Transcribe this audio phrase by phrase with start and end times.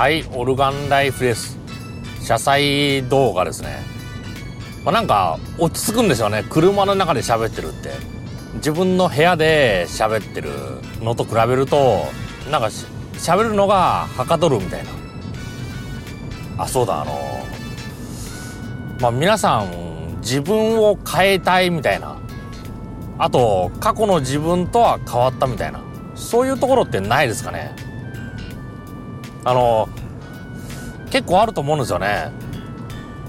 [0.00, 1.58] はい、オルガンライフです。
[2.22, 3.80] 車載動画ですね。
[4.82, 6.42] まあ、なんか、落ち着くんですよね。
[6.48, 7.90] 車の中で喋ってるって。
[8.54, 10.52] 自分の部屋で喋ってる
[11.02, 12.06] のと比べると、
[12.50, 12.68] なんか
[13.12, 14.90] 喋るのがはかどるみたいな。
[16.64, 17.20] あ、そうだ、あの
[19.02, 22.16] まあ、皆さん、自分を変えたいみたいな。
[23.18, 25.82] あと、過去の自分とは変わったみたいな。
[26.14, 27.76] そういうところってないですかね。
[29.44, 29.88] あの
[31.10, 32.32] 結構あると思うんですよね。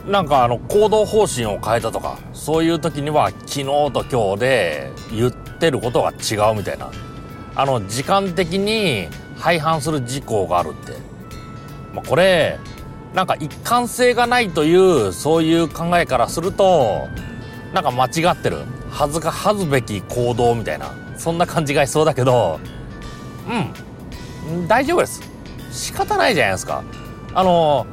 [0.07, 6.91] なんかあの行動方針を変えたとかそういう時には昨日と今日で言ってることが違うみたいな。
[7.53, 10.93] あの時間的に廃反する事項があるって、
[11.93, 12.57] まあ、これ
[13.13, 17.09] なんか一貫性がないというそういう考えからすると
[17.73, 18.59] なんか間違ってる。
[18.89, 20.93] 恥ずか恥ずべき行動みたいな。
[21.17, 22.59] そんな感じがしそうだけど
[24.49, 24.67] うん。
[24.67, 25.21] 大丈夫です。
[25.71, 26.83] 仕方ないじゃないですか。
[27.33, 27.87] あの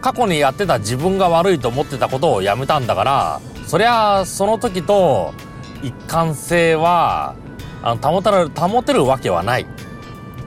[0.00, 5.34] 過去にやってた自分が悪いと思ってたことをやめたんだからそりゃその時と
[5.82, 7.34] 一貫性は
[7.82, 9.66] あの保たれる保てるわけはない。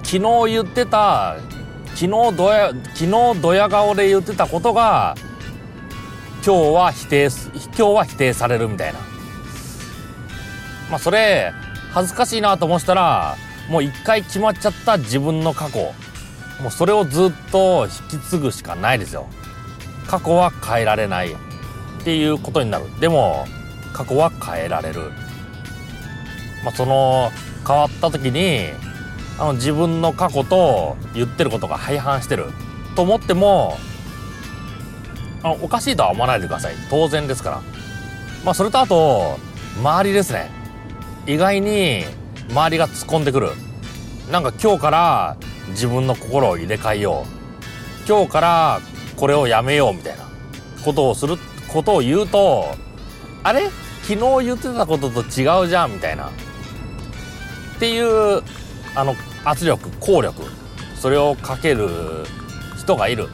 [0.04, 1.38] 昨日言ってた
[1.96, 5.16] 昨日どや昨日ドヤ顔で言ってたことが
[6.46, 7.30] 今日は否定
[7.68, 9.00] 今日は否定されるみたいな。
[10.92, 11.52] まあそれ
[11.92, 13.38] 恥ずかしいなと思ったら
[13.70, 15.94] もう一回決まっちゃった自分の過去。
[16.64, 19.28] もうそれをずっと引き継ぐしかないですよ。
[20.08, 21.36] 過去は変えられないっ
[22.04, 22.86] ていうことになる。
[23.02, 23.46] でも
[23.92, 25.12] 過去は変えられる。
[26.64, 27.32] まあその
[27.68, 28.70] 変わった時に
[29.38, 32.46] あの自分の過去と言ってることが相反してる。
[32.96, 33.78] と思っても
[35.42, 36.76] あおかしいとは思わないでください。
[36.90, 37.62] 当然ですから。
[38.46, 39.38] まあそれとあと
[39.80, 40.50] 周りですね。
[41.28, 42.06] 意外に
[42.50, 43.50] 周りが突っ込んでくる。
[44.32, 45.36] なんか今日から
[45.70, 48.08] 自分の心を入れ替えよう。
[48.08, 48.82] 今日から
[49.16, 50.26] これをやめようみたいな
[50.84, 51.38] ことをする
[51.70, 52.76] ことを言うと
[53.44, 53.70] あれ？
[54.04, 56.28] 昨日言ってたことと違うじゃんみたいな。
[56.28, 56.32] っ
[57.80, 58.44] ていう
[58.96, 59.16] あの
[59.46, 60.44] 圧力効力。
[60.96, 61.90] それをかける
[62.78, 63.28] 人がいる。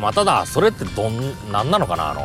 [0.00, 2.10] まあただそれってどんなんなのかな？
[2.10, 2.20] あの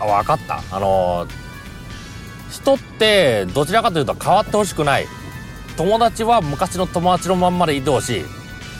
[0.00, 0.62] あ分かった。
[0.70, 1.26] あの
[2.64, 5.06] 人ってどちらかというと変わってほしくない。
[5.76, 8.24] 友達は昔の友達のまんまでいてほしい。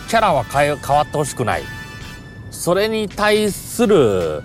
[0.08, 1.64] キャラは変え変わってほしくない。
[2.50, 4.42] それに対する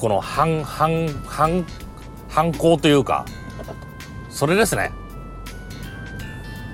[0.00, 1.64] この反反反
[2.28, 3.26] 反抗というか
[4.28, 4.90] それですね。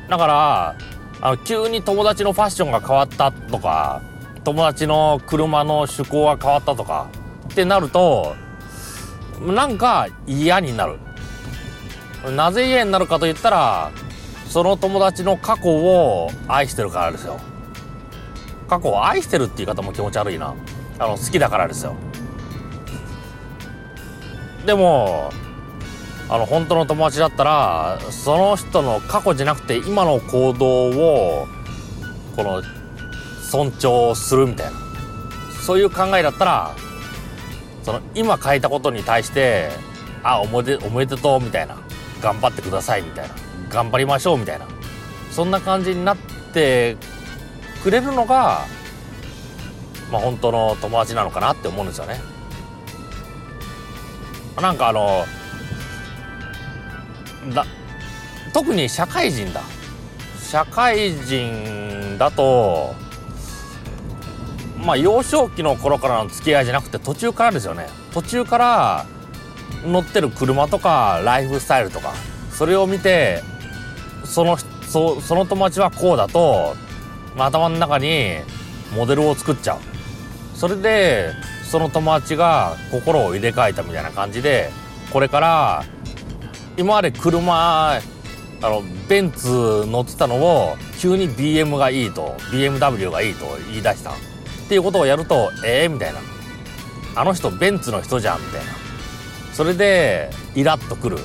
[0.09, 0.75] だから
[1.21, 4.01] あの急に友達のファッションが変わったとか
[4.43, 7.09] 友達の車の趣向が変わったとか
[7.53, 8.37] ってなると
[9.41, 10.99] なんか嫌になる。
[12.35, 13.91] なぜ嫌になるかと言ったら、
[14.49, 17.41] その友達の過去を愛してるからですよ。
[18.69, 20.55] 過去を愛してるって言い方も気持ち悪いな。
[20.99, 21.95] あの、好きだからですよ。
[24.65, 25.31] でも、
[26.29, 31.47] あの、本当の友達だったら、その人の過去じゃなくて今の行動を、
[32.37, 32.63] この、
[33.51, 34.73] 尊重するみたいな。
[35.65, 36.75] そういう考えだったら、
[37.85, 39.71] その今変えたことに対して
[40.23, 41.77] あおめでおめでとうみたいな。
[42.23, 43.35] 頑張ってくださいみたいな。
[43.69, 44.67] 頑張りましょうみたいな。
[45.31, 46.17] そんな感じになっ
[46.55, 46.97] て
[47.83, 48.63] くれるのが
[50.11, 52.19] まあ本当の友達なのかなって思うんですよね。
[54.59, 55.27] なんかあの
[57.53, 57.67] だ
[58.55, 59.61] 特に社会人だ。
[60.41, 62.95] 社会人だと
[64.85, 67.89] まあ幼少期の頃からの付き合いじゃなくて途中からですよね。
[68.13, 69.07] 途中から
[69.85, 72.15] 乗ってる車とかライフスタイルとか
[72.51, 73.43] それを見て
[74.25, 76.77] そのそその友達はこうだと、
[77.37, 78.37] 頭の中に
[78.95, 79.79] モデルを作っちゃう。
[80.57, 81.33] それで
[81.69, 84.71] その友達が心を入れ替えたみたいな感じで
[85.13, 85.85] これから
[86.77, 88.01] 今まで車あ
[88.63, 94.13] のベンツ乗ってたのを急に BM がいいと BMW がいいと言い出した。
[94.65, 96.21] っていうことをやるとええー、みたいな。
[97.17, 98.73] あの人ベンツの人じゃんみたいな。
[99.53, 101.19] それでイラッとくる。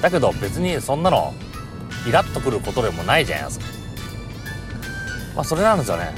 [0.00, 1.34] だけど別にそんなの
[2.06, 3.66] イラッとくることでもないじゃないですか。
[5.34, 6.14] まあそれなんですよね。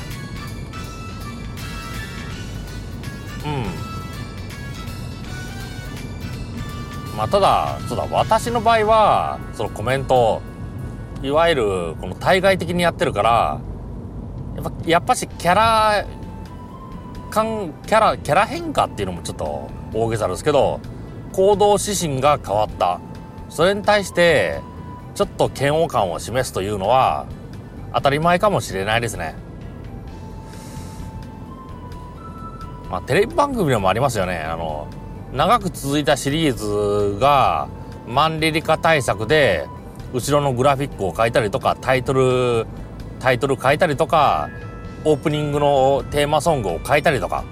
[3.44, 3.64] うん。
[7.17, 10.43] まあただそうだ私の場合はそのコメント
[11.23, 13.61] いわゆるこの対外的にやってるから
[14.70, 16.06] ぱやっぱしキャラ
[17.30, 20.80] 感キャラキャラ変化っていうのもちょっと大げさですけど
[21.32, 23.00] 行動指針が変わった
[23.48, 24.60] それに対して
[25.14, 27.26] ちょっと嫌悪感を示すというのは
[27.94, 29.34] 当たり前かもしれないですね。
[32.90, 34.38] まあ、テレビ番組でもありますよね。
[34.38, 34.86] あの、
[35.32, 37.68] 長く続いたシリーズが
[38.06, 39.66] マンリリ化対策で
[40.12, 42.66] 後ろのグラフィックを変えたりとかタイトル
[43.18, 44.48] タイトル変えたりとか
[45.04, 47.44] オープニングのテーマソングを変えたりとか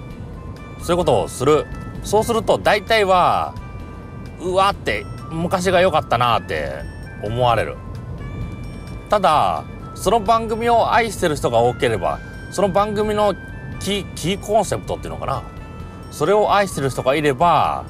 [0.79, 1.65] そういうことをする。
[2.03, 3.55] そうすると大体は
[4.39, 6.83] うわって昔が良かったなって
[7.23, 7.77] 思われる。
[9.09, 9.63] ただ
[9.95, 12.19] その番組を愛してる人が多ければ
[12.51, 13.33] その番組の
[13.79, 15.43] キーキーコンセプトっていうのかな。
[16.11, 17.85] それを愛してる人がいれば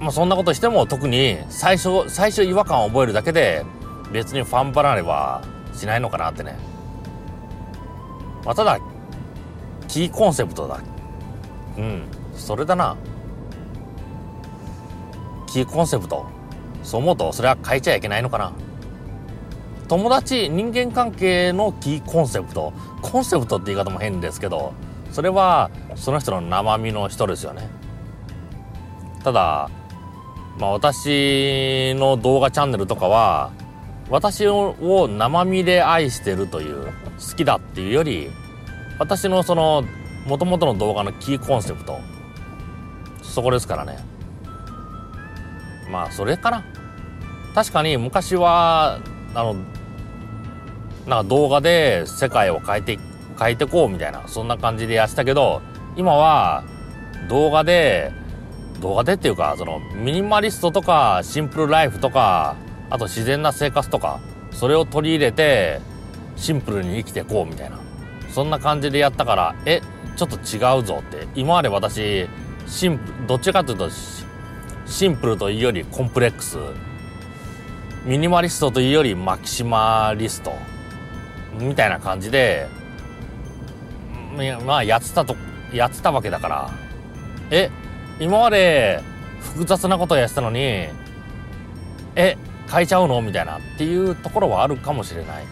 [0.00, 3.64] まあそんなことしても特に最初最初違和感を覚えるだけで
[4.12, 5.42] 別にファン離れは
[5.72, 6.56] しないのかなってね。
[8.44, 8.78] まあただ
[9.88, 10.80] キーコンセプトだ。
[11.78, 12.02] うん
[12.34, 12.96] それだな。
[15.46, 16.26] キーコンセプト。
[16.82, 18.52] そう思うとそれは変えちゃいけないのかな。
[19.88, 22.72] 友達人間関係のキーコンセプト。
[23.02, 24.72] コンセプトって言い方も変ですけど
[25.12, 27.68] それはその人の生身の人ですよね。
[29.22, 29.70] ただ
[30.58, 33.52] まあ私の動画チャンネルとかは
[34.08, 38.30] 私を生身で愛してるという好きだっていうより
[38.98, 39.84] 私のその
[40.26, 41.98] 元々の動画のキーコンセプト
[43.22, 43.98] そこですからね
[45.90, 46.64] まあそれかな
[47.54, 49.00] 確かに昔は
[49.34, 49.54] あの
[51.06, 52.98] なんか動画で世界を変えて
[53.38, 55.62] 変えてこうみたいなそんな感じでやってたけど
[55.96, 56.64] 今は
[57.28, 58.12] 動画で
[58.80, 62.56] 動画でっていうかそのミニマリストとかシンプルライフとか
[62.90, 65.80] あと自然な生活とかそれを取り入れて
[66.36, 67.80] シンプルに生きてこうみたいな。
[68.30, 69.80] そんな感じでやったからえ
[70.16, 71.26] ちょっと違うぞって。
[71.34, 72.28] 今まで私
[72.66, 73.90] シンプどっちかというと
[74.86, 76.58] シンプルというよりコンプレックス。
[78.04, 80.52] ミニマリストというよりマキシマリスト。
[81.58, 82.68] みたいな感じで
[84.66, 85.34] まあやってたと
[85.72, 86.70] やってたわけだから。
[87.50, 87.70] え
[88.20, 89.00] 今まで
[89.40, 90.88] 複雑なことをやってたのに
[92.14, 92.36] え
[92.70, 93.20] 変えちゃうの？
[93.22, 95.44] みたいなっていうところはあるかもしれない。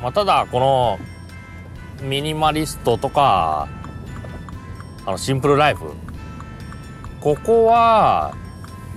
[0.00, 0.98] まあただこの
[2.02, 3.68] ミニマリストとか
[5.06, 5.92] あのシンプルライフ。
[7.20, 8.34] ここは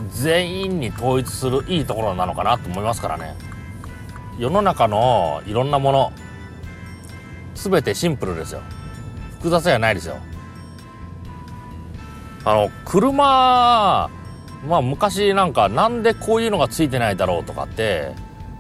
[0.10, 3.36] 全員に統一するいいところなのかなと思いますからね。
[4.38, 6.14] 世の中のいろんなもの。
[7.56, 8.62] 全てシンプルですよ。
[9.38, 10.18] 複雑じゃないですよ。
[12.44, 14.10] あの車
[14.68, 18.14] まあ昔なんかなんでこういうのがついてないだろうとかって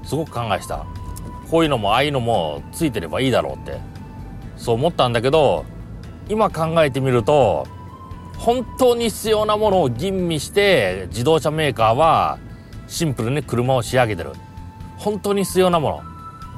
[0.04, 0.86] すごく考えした。
[1.50, 3.80] こういうのもああいうのもついてればいいだろうって。
[4.58, 5.66] そう思ったんだけど
[6.30, 7.68] 今考えてみると
[8.38, 12.40] 本当に必要なものを吟味して自動車メーカーは
[12.88, 14.32] シンプルに車を仕上げてる。
[14.98, 16.02] 本当に必要なもの。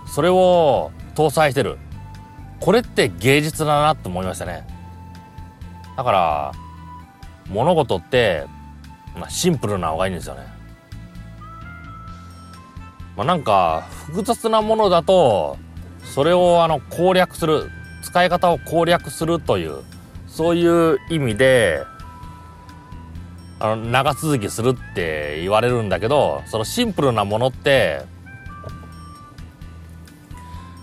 [0.06, 1.78] それを搭載してる。
[2.60, 4.66] これって芸術だなって思いましたね。
[5.98, 6.52] だから
[7.50, 8.46] 物事って
[9.16, 10.42] まあ、シンプルな方がいいんですよね。
[13.16, 15.58] まあ、なんか複雑なものだと
[16.04, 17.70] それをあの攻略する
[18.04, 19.84] 使い方を攻略するという
[20.28, 21.84] そういう意味で
[23.60, 28.02] あの長続きするって言われるんだけどそのシンプルなものって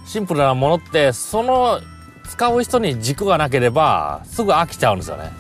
[0.07, 1.81] シンプルなものってその
[2.29, 5.40] 使う人に軸がなければすぐ飽きちゃうんですよね。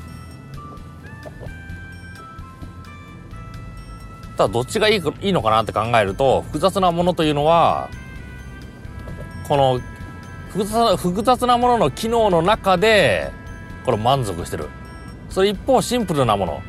[4.40, 7.90] ただどっちがいいいいのかなって考えると複雑なものというのは
[9.46, 9.80] この
[10.48, 13.32] 複雑複雑なものの機能の中で
[13.84, 14.68] これ満足してる。
[15.28, 16.62] それ一方シンプルなもの。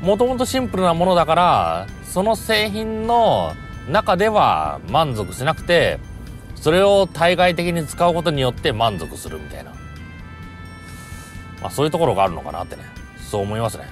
[0.00, 3.52] もともとシンプルなものだからその製品の
[3.90, 5.98] 中では満足しなくて
[6.54, 9.72] それを対外的に使うことによって満足するみたいな。
[11.60, 12.84] まあそういうところがあるのかなってね。
[13.18, 13.84] そう思いますね。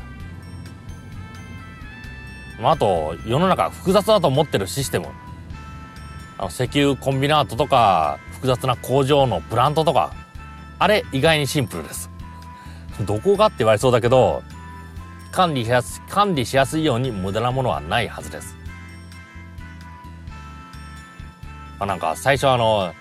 [2.61, 5.07] まあ、あと、世の中複雑だと思ってるシステム。
[6.39, 10.13] あの、石油コンビナートとか、複雑な工場のプラントとか、
[10.79, 12.11] あれ意外にシンプルです。
[13.01, 14.43] どこがって言われそうだけど、
[15.33, 18.57] 管理しやす、管理しやすいように無駄なものはないはずです。
[21.79, 22.95] まあ、なんか最初あの、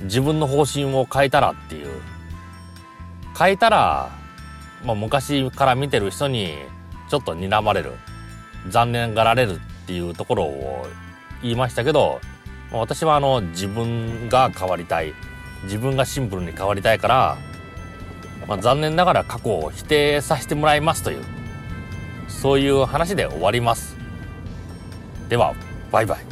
[0.00, 1.88] 自分の方針を変えたらっていう。
[3.38, 4.10] 変えたら、
[4.84, 6.54] まあ昔から見てる人に
[7.08, 7.92] ちょっと睨まれる。
[8.68, 10.86] 残念がられるっていうところを
[11.42, 12.20] 言いましたけど
[12.72, 15.14] 私はあの自分が変わりたい。
[15.64, 17.38] 自分がシンプルに変わりたいから、
[18.46, 21.24] まあ、残念ながら過去を否定させてもらいますという
[22.28, 23.96] そういう話で終わります。
[25.28, 25.54] では
[25.90, 26.31] バイバイ。